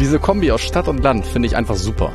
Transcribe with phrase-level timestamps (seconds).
[0.00, 2.12] Diese Kombi aus Stadt und Land finde ich einfach super.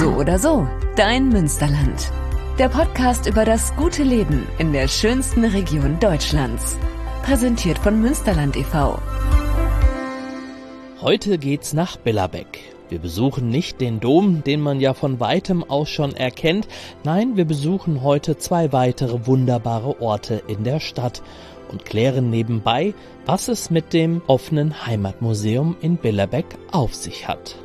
[0.00, 0.66] So oder so,
[0.96, 2.12] dein Münsterland.
[2.58, 6.76] Der Podcast über das gute Leben in der schönsten Region Deutschlands.
[7.22, 8.98] Präsentiert von Münsterland e.V.
[11.00, 12.58] Heute geht's nach Billerbeck.
[12.88, 16.66] Wir besuchen nicht den Dom, den man ja von weitem aus schon erkennt.
[17.04, 21.22] Nein, wir besuchen heute zwei weitere wunderbare Orte in der Stadt
[21.68, 22.94] und klären nebenbei,
[23.26, 27.56] was es mit dem offenen Heimatmuseum in Billerbeck auf sich hat.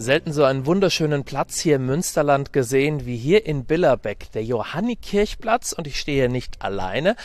[0.00, 5.74] Selten so einen wunderschönen Platz hier im Münsterland gesehen wie hier in Billerbeck, der Johannikirchplatz.
[5.74, 7.16] Und ich stehe nicht alleine,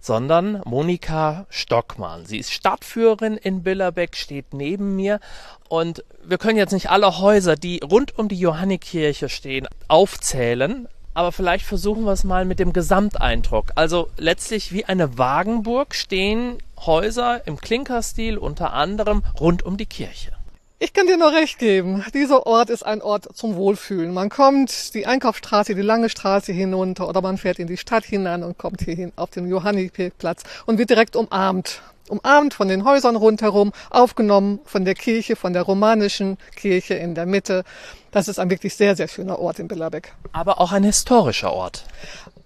[0.00, 2.24] sondern Monika Stockmann.
[2.24, 5.20] Sie ist Stadtführerin in Billerbeck, steht neben mir.
[5.68, 11.32] Und wir können jetzt nicht alle Häuser, die rund um die Johannikirche stehen, aufzählen aber
[11.32, 13.72] vielleicht versuchen wir es mal mit dem Gesamteindruck.
[13.74, 20.32] Also letztlich wie eine Wagenburg stehen Häuser im Klinkerstil unter anderem rund um die Kirche.
[20.78, 22.04] Ich kann dir nur recht geben.
[22.12, 24.12] Dieser Ort ist ein Ort zum Wohlfühlen.
[24.12, 28.42] Man kommt die Einkaufsstraße, die lange Straße hinunter oder man fährt in die Stadt hinein
[28.42, 33.72] und kommt hierhin auf den Johanniplatz und wird direkt umarmt umarmt von den Häusern rundherum,
[33.90, 37.64] aufgenommen von der Kirche, von der romanischen Kirche in der Mitte.
[38.12, 40.12] Das ist ein wirklich sehr, sehr schöner Ort in Billerbeck.
[40.32, 41.84] Aber auch ein historischer Ort.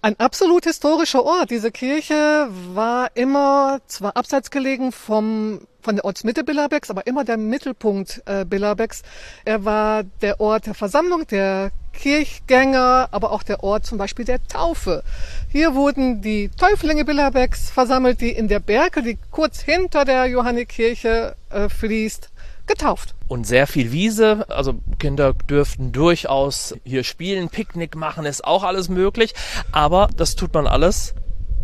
[0.01, 1.51] Ein absolut historischer Ort.
[1.51, 7.37] Diese Kirche war immer zwar abseits gelegen vom von der Ortsmitte Billerbecks, aber immer der
[7.37, 9.03] Mittelpunkt äh, Billerbecks.
[9.45, 14.45] Er war der Ort der Versammlung, der Kirchgänger, aber auch der Ort zum Beispiel der
[14.47, 15.01] Taufe.
[15.49, 21.37] Hier wurden die Täuflinge Billerbecks versammelt, die in der Berke, die kurz hinter der Johannikirche
[21.49, 22.31] äh, fließt,
[22.67, 23.15] getauft.
[23.27, 28.89] Und sehr viel Wiese, also Kinder dürften durchaus hier spielen, Picknick machen, ist auch alles
[28.89, 29.33] möglich,
[29.71, 31.15] aber das tut man alles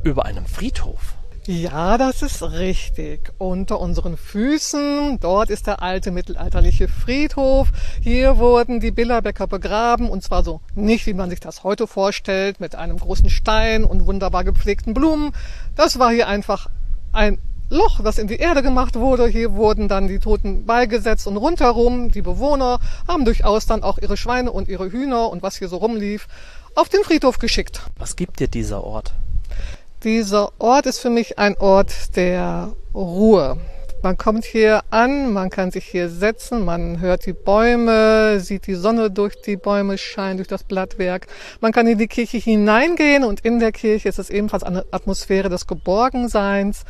[0.04, 1.16] über einem Friedhof.
[1.46, 3.34] Ja, das ist richtig.
[3.38, 7.68] Unter unseren Füßen, dort ist der alte mittelalterliche Friedhof.
[8.02, 12.62] Hier wurden die Billerbecker begraben und zwar so nicht, wie man sich das heute vorstellt,
[12.62, 15.34] mit einem großen Stein und wunderbar gepflegten Blumen.
[15.76, 16.70] Das war hier einfach
[17.12, 17.40] ein
[17.74, 19.28] Loch, das in die Erde gemacht wurde.
[19.28, 24.16] Hier wurden dann die Toten beigesetzt und rundherum die Bewohner haben durchaus dann auch ihre
[24.16, 26.28] Schweine und ihre Hühner und was hier so rumlief
[26.76, 27.82] auf den Friedhof geschickt.
[27.98, 29.14] Was gibt dir dieser Ort?
[30.04, 33.58] Dieser Ort ist für mich ein Ort der Ruhe.
[34.04, 38.76] Man kommt hier an, man kann sich hier setzen, man hört die Bäume, sieht die
[38.76, 41.28] Sonne durch die Bäume scheinen, durch das Blattwerk.
[41.62, 45.48] Man kann in die Kirche hineingehen und in der Kirche ist es ebenfalls eine Atmosphäre
[45.48, 46.84] des Geborgenseins.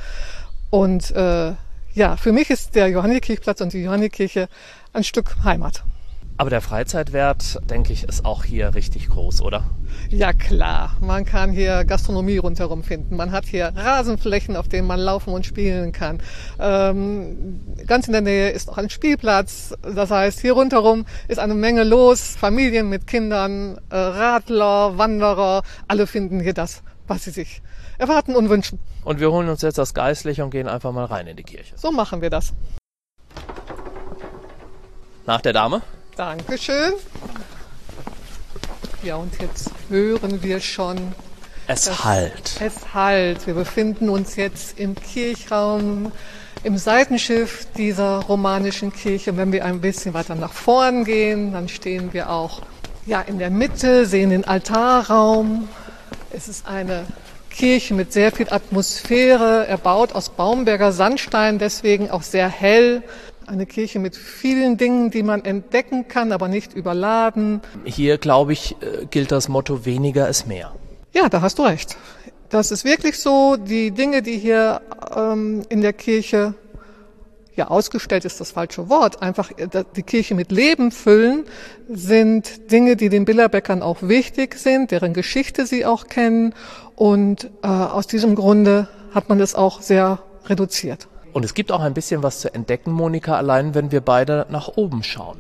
[0.73, 1.51] Und äh,
[1.93, 4.47] ja, für mich ist der Johannikirchplatz und die Johannikirche
[4.91, 5.83] ein Stück Heimat.
[6.37, 9.65] Aber der Freizeitwert, denke ich, ist auch hier richtig groß, oder?
[10.09, 13.17] Ja klar, man kann hier Gastronomie rundherum finden.
[13.17, 16.23] Man hat hier Rasenflächen, auf denen man laufen und spielen kann.
[16.59, 19.75] Ähm, ganz in der Nähe ist auch ein Spielplatz.
[19.83, 22.35] Das heißt, hier rundherum ist eine Menge los.
[22.35, 27.61] Familien mit Kindern, äh, Radler, Wanderer, alle finden hier das, was sie sich
[27.97, 28.79] erwarten und wünschen.
[29.03, 31.75] Und wir holen uns jetzt das Geistliche und gehen einfach mal rein in die Kirche.
[31.77, 32.53] So machen wir das.
[35.25, 35.81] Nach der Dame?
[36.15, 36.93] Dankeschön.
[39.03, 41.13] Ja, und jetzt hören wir schon.
[41.67, 42.61] Es halt.
[42.61, 43.47] Es halt.
[43.47, 46.11] Wir befinden uns jetzt im Kirchraum,
[46.63, 49.31] im Seitenschiff dieser romanischen Kirche.
[49.31, 52.61] Und wenn wir ein bisschen weiter nach vorn gehen, dann stehen wir auch
[53.05, 55.67] ja, in der Mitte, sehen den Altarraum.
[56.31, 57.05] Es ist eine
[57.53, 63.03] Kirche mit sehr viel Atmosphäre, erbaut aus Baumberger Sandstein, deswegen auch sehr hell.
[63.45, 67.61] Eine Kirche mit vielen Dingen, die man entdecken kann, aber nicht überladen.
[67.85, 70.73] Hier, glaube ich, äh, gilt das Motto weniger ist mehr.
[71.13, 71.97] Ja, da hast du recht.
[72.49, 73.55] Das ist wirklich so.
[73.57, 74.81] Die Dinge, die hier
[75.15, 76.55] ähm, in der Kirche
[77.55, 81.45] ja ausgestellt ist das falsche Wort, einfach äh, die Kirche mit Leben füllen,
[81.87, 86.53] sind Dinge, die den Billerbeckern auch wichtig sind, deren Geschichte sie auch kennen.
[86.95, 91.07] Und äh, aus diesem Grunde hat man es auch sehr reduziert.
[91.33, 94.69] Und es gibt auch ein bisschen was zu entdecken, Monika, allein wenn wir beide nach
[94.75, 95.37] oben schauen.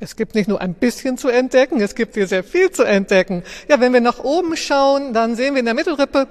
[0.00, 3.42] Es gibt nicht nur ein bisschen zu entdecken, es gibt hier sehr viel zu entdecken.
[3.68, 6.28] Ja, wenn wir nach oben schauen, dann sehen wir in der Mittelrippe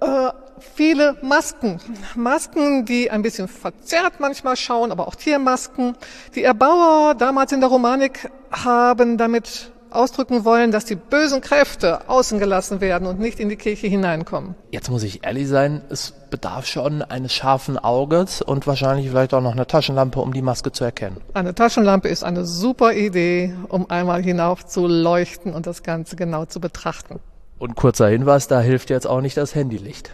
[0.00, 0.30] äh,
[0.60, 1.80] viele Masken.
[2.14, 5.96] Masken, die ein bisschen verzerrt manchmal schauen, aber auch Tiermasken.
[6.34, 12.38] Die Erbauer damals in der Romanik haben damit ausdrücken wollen, dass die bösen Kräfte außen
[12.38, 14.54] gelassen werden und nicht in die Kirche hineinkommen.
[14.70, 19.40] Jetzt muss ich ehrlich sein, es bedarf schon eines scharfen Auges und wahrscheinlich vielleicht auch
[19.40, 21.18] noch einer Taschenlampe, um die Maske zu erkennen.
[21.34, 26.44] Eine Taschenlampe ist eine super Idee, um einmal hinauf zu leuchten und das Ganze genau
[26.44, 27.20] zu betrachten.
[27.58, 30.12] Und kurzer Hinweis, da hilft jetzt auch nicht das Handylicht.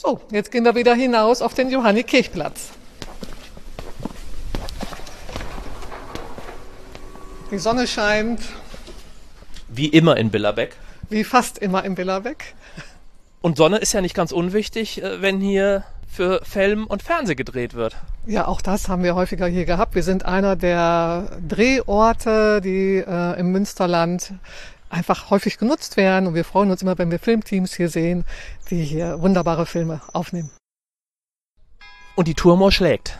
[0.00, 2.68] So, jetzt gehen wir wieder hinaus auf den Johannikirchplatz.
[7.50, 8.40] Die Sonne scheint.
[9.66, 10.76] Wie immer in Billerbeck.
[11.10, 12.54] Wie fast immer in Billerbeck.
[13.40, 17.74] Und Sonne ist ja nicht ganz unwichtig, äh, wenn hier für Film und Fernsehen gedreht
[17.74, 17.96] wird.
[18.24, 19.96] Ja, auch das haben wir häufiger hier gehabt.
[19.96, 24.32] Wir sind einer der Drehorte, die äh, im Münsterland
[24.90, 26.26] einfach häufig genutzt werden.
[26.26, 28.24] Und wir freuen uns immer, wenn wir Filmteams hier sehen,
[28.70, 30.50] die hier wunderbare Filme aufnehmen.
[32.16, 33.18] Und die Turmuhr schlägt.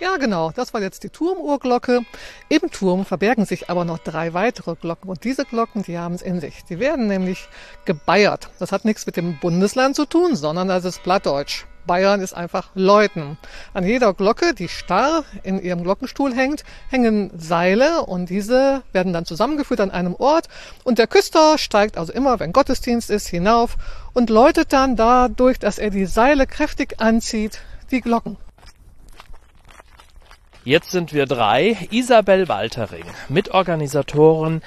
[0.00, 0.52] Ja, genau.
[0.52, 2.02] Das war jetzt die Turmuhrglocke.
[2.48, 5.10] Im Turm verbergen sich aber noch drei weitere Glocken.
[5.10, 6.64] Und diese Glocken, die haben es in sich.
[6.64, 7.48] Die werden nämlich
[7.84, 8.50] gebeiert.
[8.60, 11.66] Das hat nichts mit dem Bundesland zu tun, sondern das ist Plattdeutsch.
[11.88, 13.36] Bayern ist einfach läuten.
[13.74, 19.24] An jeder Glocke, die starr in ihrem Glockenstuhl hängt, hängen Seile und diese werden dann
[19.24, 20.46] zusammengeführt an einem Ort
[20.84, 23.76] und der Küster steigt also immer, wenn Gottesdienst ist, hinauf
[24.14, 27.58] und läutet dann dadurch, dass er die Seile kräftig anzieht,
[27.90, 28.36] die Glocken.
[30.64, 34.60] Jetzt sind wir drei, Isabel Waltering, Mitorganisatorin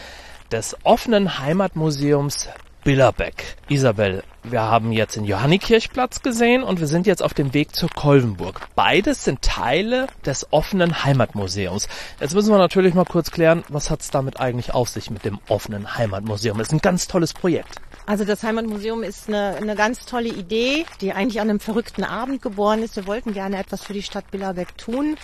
[0.52, 2.50] des offenen Heimatmuseums
[2.84, 3.56] Billerbeck.
[3.70, 7.90] Isabel, wir haben jetzt den Johannikirchplatz gesehen und wir sind jetzt auf dem Weg zur
[7.90, 8.62] Kolvenburg.
[8.76, 11.88] Beides sind Teile des offenen Heimatmuseums.
[12.20, 15.26] Jetzt müssen wir natürlich mal kurz klären, was hat es damit eigentlich auf sich mit
[15.26, 16.58] dem offenen Heimatmuseum?
[16.58, 17.76] Das ist ein ganz tolles Projekt.
[18.08, 22.42] Also das Heimatmuseum ist eine, eine ganz tolle Idee, die eigentlich an einem verrückten Abend
[22.42, 22.96] geboren ist.
[22.96, 25.18] Wir wollten gerne etwas für die Stadt Billerbeck tun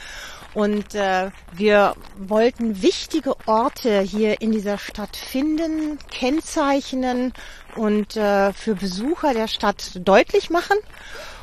[0.53, 7.33] und äh, wir wollten wichtige Orte hier in dieser Stadt finden, kennzeichnen
[7.75, 10.77] und äh, für Besucher der Stadt deutlich machen.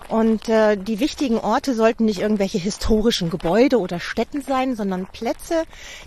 [0.09, 5.63] Und äh, die wichtigen Orte sollten nicht irgendwelche historischen Gebäude oder Städten sein, sondern Plätze,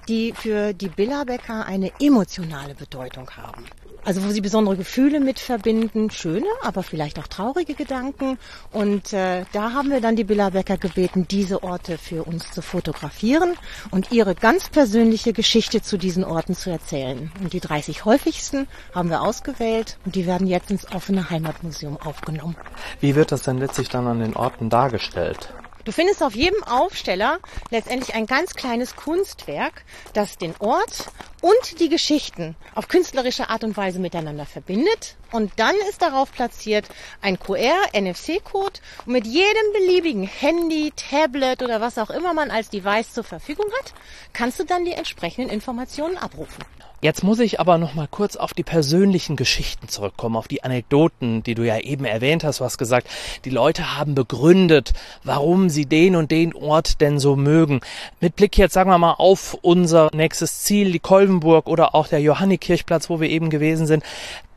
[0.08, 3.66] die für die Billerbecker eine emotionale Bedeutung haben.
[4.08, 8.38] Also wo sie besondere Gefühle mit verbinden, schöne, aber vielleicht auch traurige Gedanken.
[8.72, 13.56] Und äh, da haben wir dann die Billerbecker gebeten, diese Orte für uns zu fotografieren
[13.92, 17.34] und ihre ganz persönliche Geschichte zu diesen Orten zu erzählen.
[17.44, 22.56] Und die 30 häufigsten haben wir ausgewählt und die werden jetzt ins offene Heimatmuseum aufgenommen.
[23.02, 25.54] Wie wird das denn letztlich dann an den Orten dargestellt?
[25.88, 27.40] Du findest auf jedem Aufsteller
[27.72, 31.06] letztendlich ein ganz kleines Kunstwerk, das den Ort
[31.40, 35.16] und die Geschichten auf künstlerische Art und Weise miteinander verbindet.
[35.32, 36.88] Und dann ist darauf platziert
[37.22, 43.14] ein QR-NFC-Code und mit jedem beliebigen Handy, Tablet oder was auch immer man als Device
[43.14, 43.94] zur Verfügung hat,
[44.34, 46.64] kannst du dann die entsprechenden Informationen abrufen.
[47.00, 51.44] Jetzt muss ich aber noch mal kurz auf die persönlichen Geschichten zurückkommen, auf die Anekdoten,
[51.44, 52.60] die du ja eben erwähnt hast.
[52.60, 53.08] Du hast gesagt,
[53.46, 57.82] die Leute haben begründet, warum sie den und den Ort denn so mögen.
[58.20, 62.20] Mit Blick jetzt, sagen wir mal, auf unser nächstes Ziel, die Kolvenburg oder auch der
[62.20, 64.04] Johannikirchplatz, wo wir eben gewesen sind.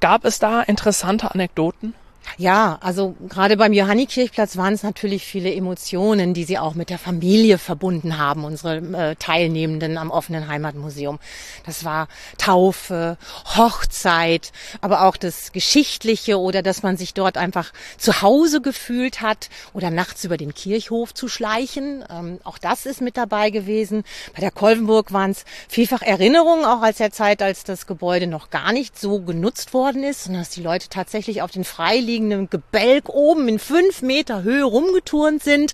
[0.01, 1.95] Gab es da interessante Anekdoten?
[2.39, 6.99] Ja, also gerade beim Johannikirchplatz waren es natürlich viele Emotionen, die sie auch mit der
[6.99, 11.19] Familie verbunden haben, unsere äh, Teilnehmenden am offenen Heimatmuseum.
[11.67, 13.19] Das war Taufe,
[13.57, 19.51] Hochzeit, aber auch das Geschichtliche oder dass man sich dort einfach zu Hause gefühlt hat
[19.75, 22.05] oder nachts über den Kirchhof zu schleichen.
[22.11, 24.05] Ähm, auch das ist mit dabei gewesen.
[24.35, 28.51] Bei der Kolvenburg waren es vielfach Erinnerungen, auch als der Zeit, als das Gebäude noch
[28.51, 32.51] gar nicht so genutzt worden ist, sondern dass die Leute tatsächlich auf den freiliegenden liegenden
[32.51, 35.73] Gebälk oben in fünf Meter Höhe rumgeturnt sind.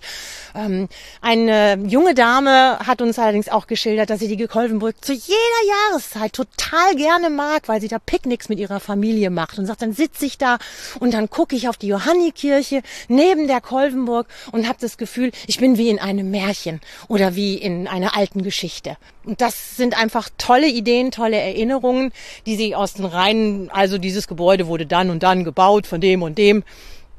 [0.55, 0.87] Ähm,
[1.21, 5.35] eine junge Dame hat uns allerdings auch geschildert, dass sie die Kolvenbrück zu jeder
[5.91, 9.93] Jahreszeit total gerne mag, weil sie da Picknicks mit ihrer Familie macht und sagt, dann
[9.93, 10.57] sitze ich da
[10.99, 15.59] und dann gucke ich auf die Johannikirche neben der Kolvenburg und habe das Gefühl, ich
[15.59, 18.97] bin wie in einem Märchen oder wie in einer alten Geschichte.
[19.25, 22.13] Und das sind einfach tolle Ideen, tolle Erinnerungen,
[22.45, 26.21] die sie aus den Reihen, also dieses Gebäude wurde dann und dann gebaut von dem
[26.27, 26.63] und dem.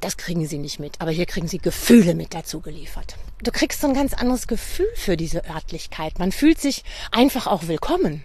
[0.00, 3.17] Das kriegen sie nicht mit, aber hier kriegen sie Gefühle mit dazu geliefert.
[3.43, 6.21] Du kriegst so ein ganz anderes Gefühl für diese Örtlichkeit.
[6.21, 8.23] Man fühlt sich einfach auch willkommen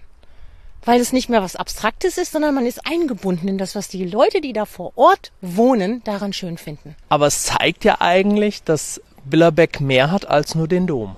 [0.85, 4.05] weil es nicht mehr was Abstraktes ist, sondern man ist eingebunden in das, was die
[4.05, 6.95] Leute, die da vor Ort wohnen, daran schön finden.
[7.09, 11.15] Aber es zeigt ja eigentlich, dass Billerbeck mehr hat als nur den Dom.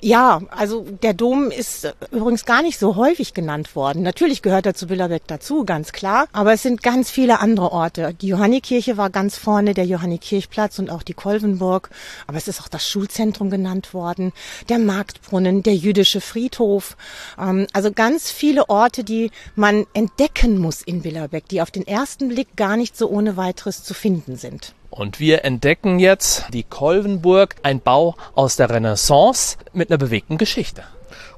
[0.00, 4.02] Ja, also der Dom ist äh, übrigens gar nicht so häufig genannt worden.
[4.02, 6.26] Natürlich gehört er zu Billerbeck dazu, ganz klar.
[6.32, 8.14] Aber es sind ganz viele andere Orte.
[8.20, 11.90] Die Johannikirche war ganz vorne, der Johannikirchplatz und auch die Kolvenburg.
[12.26, 14.32] Aber es ist auch das Schulzentrum genannt worden,
[14.68, 16.96] der Marktbrunnen, der jüdische Friedhof.
[17.38, 22.28] Ähm, also ganz viele Orte, die man entdecken muss in Billerbeck, die auf den ersten
[22.28, 24.74] Blick gar nicht so ohne weiteres zu finden sind.
[24.90, 30.82] Und wir entdecken jetzt die Kolvenburg, ein Bau aus der Renaissance mit einer bewegten Geschichte.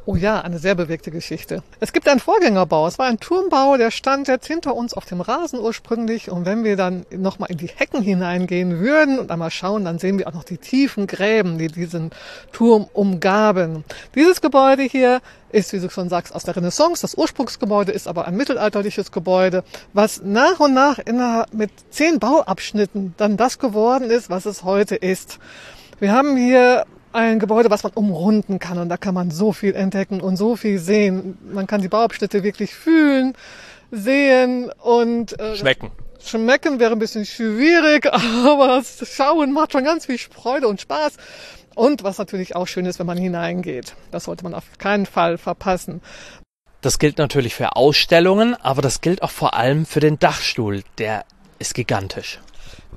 [0.04, 1.62] Oh ja, eine sehr bewegte Geschichte.
[1.78, 2.88] Es gibt einen Vorgängerbau.
[2.88, 6.28] Es war ein Turmbau, der stand jetzt hinter uns auf dem Rasen ursprünglich.
[6.28, 10.18] Und wenn wir dann nochmal in die Hecken hineingehen würden und einmal schauen, dann sehen
[10.18, 12.10] wir auch noch die tiefen Gräben, die diesen
[12.50, 13.84] Turm umgaben.
[14.16, 15.20] Dieses Gebäude hier
[15.52, 17.02] ist, wie du schon sagst, aus der Renaissance.
[17.02, 20.98] Das Ursprungsgebäude ist aber ein mittelalterliches Gebäude, was nach und nach
[21.52, 25.38] mit zehn Bauabschnitten dann das geworden ist, was es heute ist.
[26.00, 28.78] Wir haben hier ein Gebäude, was man umrunden kann.
[28.78, 31.38] Und da kann man so viel entdecken und so viel sehen.
[31.52, 33.34] Man kann die Bauabschnitte wirklich fühlen,
[33.90, 35.90] sehen und äh, schmecken.
[36.24, 41.16] Schmecken wäre ein bisschen schwierig, aber das Schauen macht schon ganz viel Freude und Spaß.
[41.74, 43.94] Und was natürlich auch schön ist, wenn man hineingeht.
[44.10, 46.02] Das sollte man auf keinen Fall verpassen.
[46.82, 50.82] Das gilt natürlich für Ausstellungen, aber das gilt auch vor allem für den Dachstuhl.
[50.98, 51.24] Der
[51.58, 52.40] ist gigantisch.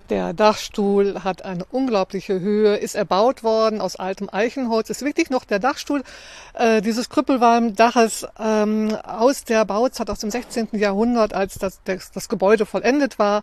[0.09, 4.89] Der Dachstuhl hat eine unglaubliche Höhe, ist erbaut worden aus altem Eichenholz.
[4.89, 6.03] Ist wirklich noch der Dachstuhl
[6.53, 10.69] äh, dieses Krüppelwalmdaches ähm, aus der Bauzeit aus dem 16.
[10.73, 13.41] Jahrhundert, als das, das, das Gebäude vollendet war.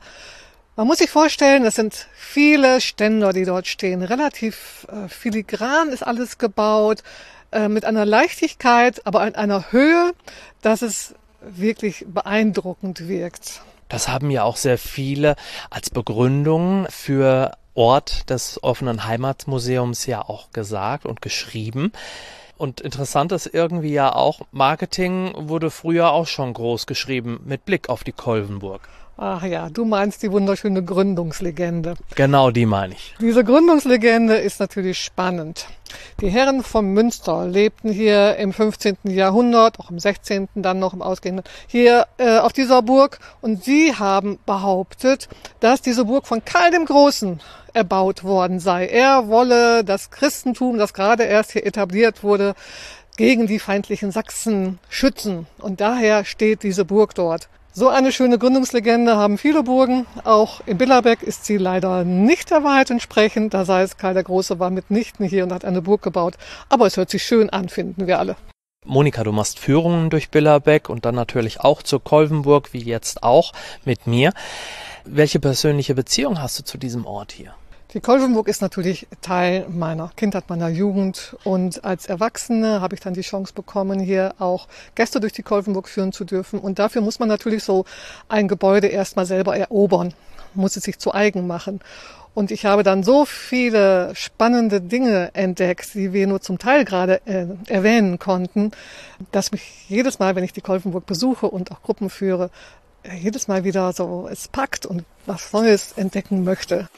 [0.76, 4.02] Man muss sich vorstellen, das sind viele Ständer, die dort stehen.
[4.02, 7.02] Relativ äh, filigran ist alles gebaut,
[7.50, 10.12] äh, mit einer Leichtigkeit, aber in einer Höhe,
[10.62, 13.62] dass es wirklich beeindruckend wirkt.
[13.92, 15.36] Das haben ja auch sehr viele
[15.68, 21.92] als Begründung für Ort des offenen Heimatmuseums ja auch gesagt und geschrieben.
[22.56, 27.90] Und interessant ist irgendwie ja auch, Marketing wurde früher auch schon groß geschrieben mit Blick
[27.90, 28.88] auf die Kolvenburg.
[29.16, 31.94] Ach ja, du meinst die wunderschöne Gründungslegende.
[32.14, 33.14] Genau, die meine ich.
[33.20, 35.66] Diese Gründungslegende ist natürlich spannend.
[36.20, 38.96] Die Herren von Münster lebten hier im 15.
[39.04, 40.48] Jahrhundert, auch im 16.
[40.54, 45.28] dann noch im Ausgehenden, hier äh, auf dieser Burg und sie haben behauptet,
[45.60, 47.40] dass diese Burg von Karl dem Großen
[47.74, 48.86] erbaut worden sei.
[48.86, 52.54] Er wolle das Christentum, das gerade erst hier etabliert wurde,
[53.16, 55.46] gegen die feindlichen Sachsen schützen.
[55.58, 57.48] Und daher steht diese Burg dort.
[57.74, 60.04] So eine schöne Gründungslegende haben viele Burgen.
[60.24, 63.54] Auch in Billerbeck ist sie leider nicht der Wahrheit entsprechend.
[63.54, 66.34] Da sei es, Karl der Große war mitnichten hier und hat eine Burg gebaut.
[66.68, 68.36] Aber es hört sich schön an, finden wir alle.
[68.84, 73.54] Monika, du machst Führungen durch Billerbeck und dann natürlich auch zur Kolvenburg, wie jetzt auch
[73.86, 74.34] mit mir.
[75.06, 77.54] Welche persönliche Beziehung hast du zu diesem Ort hier?
[77.94, 81.36] Die Kolvenburg ist natürlich Teil meiner Kindheit, meiner Jugend.
[81.44, 85.90] Und als Erwachsene habe ich dann die Chance bekommen, hier auch Gäste durch die Kolvenburg
[85.90, 86.58] führen zu dürfen.
[86.58, 87.84] Und dafür muss man natürlich so
[88.30, 90.14] ein Gebäude erstmal selber erobern,
[90.54, 91.80] muss es sich zu eigen machen.
[92.32, 97.20] Und ich habe dann so viele spannende Dinge entdeckt, die wir nur zum Teil gerade
[97.26, 98.70] äh, erwähnen konnten,
[99.32, 102.48] dass mich jedes Mal, wenn ich die Kolvenburg besuche und auch Gruppen führe,
[103.02, 106.88] äh, jedes Mal wieder so es packt und was Neues entdecken möchte.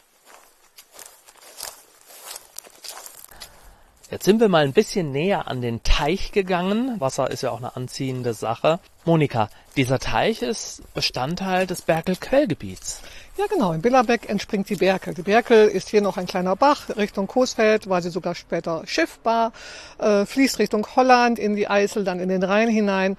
[4.14, 7.00] Jetzt sind wir mal ein bisschen näher an den Teich gegangen.
[7.00, 8.78] Wasser ist ja auch eine anziehende Sache.
[9.04, 13.00] Monika, dieser Teich ist Bestandteil des Berkel-Quellgebiets.
[13.37, 13.73] Ja, genau.
[13.73, 15.14] In Billerbeck entspringt die Berkel.
[15.14, 19.52] Die Berkel ist hier noch ein kleiner Bach Richtung Coesfeld, war sie sogar später schiffbar,
[19.99, 23.16] äh, fließt Richtung Holland in die Eisel, dann in den Rhein hinein.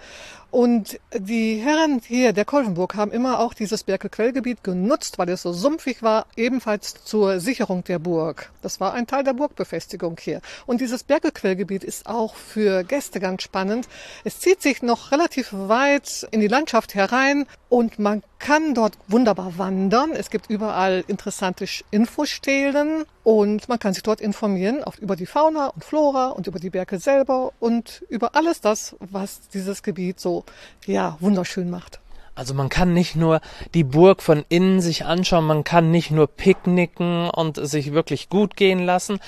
[0.55, 5.51] Und die Herren hier der Kolvenburg haben immer auch dieses Berkelquellgebiet genutzt, weil es so
[5.51, 8.53] sumpfig war, ebenfalls zur Sicherung der Burg.
[8.61, 10.39] Das war ein Teil der Burgbefestigung hier.
[10.65, 13.89] Und dieses Berkelquellgebiet ist auch für Gäste ganz spannend.
[14.23, 19.57] Es zieht sich noch relativ weit in die Landschaft herein und man kann dort wunderbar
[19.57, 20.13] wandern.
[20.13, 25.67] Es gibt überall interessante Infostelen und man kann sich dort informieren auch über die Fauna
[25.67, 30.45] und Flora und über die Berge selber und über alles das, was dieses Gebiet so,
[30.85, 31.99] ja, wunderschön macht.
[32.35, 33.39] Also man kann nicht nur
[33.73, 38.57] die Burg von innen sich anschauen, man kann nicht nur picknicken und sich wirklich gut
[38.57, 39.19] gehen lassen.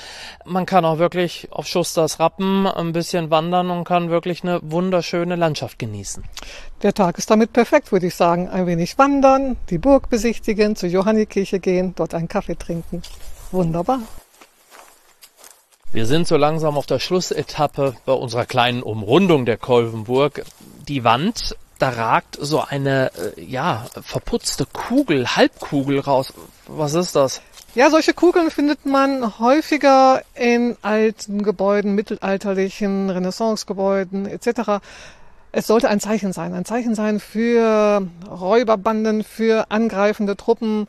[0.45, 5.37] Man kann auch wirklich auf Schusters Rappen ein bisschen wandern und kann wirklich eine wunderschöne
[5.37, 6.23] Landschaft genießen.
[6.83, 8.49] Der Tag ist damit perfekt, würde ich sagen.
[8.49, 13.01] Ein wenig wandern, die Burg besichtigen, zur Johannekirche gehen, dort einen Kaffee trinken.
[13.51, 13.99] Wunderbar.
[15.93, 20.43] Wir sind so langsam auf der Schlussetappe bei unserer kleinen Umrundung der Kolvenburg.
[20.89, 26.33] Die Wand da ragt so eine, äh, ja, verputzte Kugel, Halbkugel raus.
[26.67, 27.41] Was ist das?
[27.75, 34.81] Ja, solche Kugeln findet man häufiger in alten Gebäuden, mittelalterlichen Renaissancegebäuden etc.
[35.51, 40.87] Es sollte ein Zeichen sein, ein Zeichen sein für Räuberbanden, für angreifende Truppen.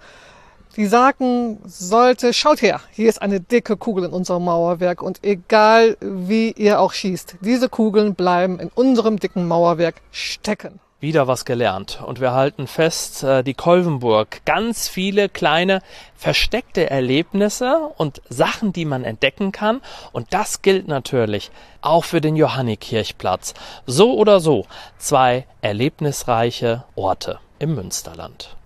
[0.78, 5.96] Die sagen sollte, schaut her, hier ist eine dicke Kugel in unserem Mauerwerk und egal
[6.00, 10.78] wie ihr auch schießt, diese Kugeln bleiben in unserem dicken Mauerwerk stecken.
[11.00, 12.00] wieder was gelernt.
[12.06, 15.80] Und wir halten fest, äh, die Kolvenburg, ganz viele kleine
[16.14, 19.80] versteckte Erlebnisse und Sachen, die man entdecken kann.
[20.12, 21.50] Und das gilt natürlich
[21.82, 23.54] auch für den Johannikirchplatz.
[23.84, 24.64] So oder so,
[24.96, 28.56] zwei erlebnisreiche Orte im Münsterland.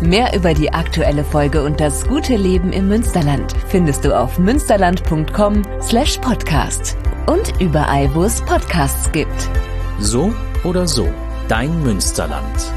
[0.00, 5.62] Mehr über die aktuelle Folge und das gute Leben im Münsterland findest du auf münsterland.com
[5.80, 9.48] slash podcast und überall, wo es Podcasts gibt.
[9.98, 10.34] So
[10.64, 11.08] oder so,
[11.48, 12.72] dein Münsterland.